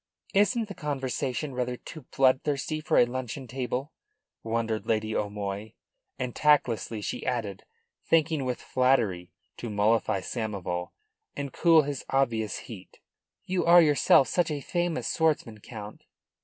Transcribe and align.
"Isn't 0.33 0.67
the 0.67 0.73
conversation 0.73 1.53
rather 1.53 1.77
too 1.77 2.01
bloodthirsty 2.17 2.81
for 2.81 2.97
a 2.97 3.05
luncheon 3.05 3.45
table?" 3.47 3.91
wondered 4.41 4.87
Lady 4.87 5.15
O'Moy. 5.15 5.75
And 6.17 6.35
tactlessly 6.35 7.01
she 7.01 7.23
added, 7.23 7.65
thinking 8.03 8.43
with 8.43 8.59
flattery 8.59 9.31
to 9.57 9.69
mollify 9.69 10.21
Samoval 10.21 10.89
and 11.35 11.53
cool 11.53 11.83
his 11.83 12.03
obvious 12.09 12.61
heat: 12.65 12.99
"You 13.45 13.63
are 13.67 13.79
yourself 13.83 14.27
such 14.27 14.49
a 14.49 14.59
famous 14.59 15.07
swordsman, 15.07 15.59
Count." 15.59 16.03